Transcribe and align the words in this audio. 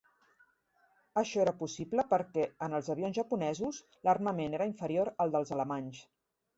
Axó 1.21 1.41
era 1.43 1.53
possible 1.59 2.07
perquè, 2.15 2.47
en 2.69 2.79
els 2.79 2.91
avions 2.97 3.21
japonesos, 3.21 3.85
l'armament 4.09 4.61
era 4.61 4.71
inferior 4.75 5.17
al 5.23 5.39
dels 5.39 5.59
alemanys. 5.61 6.07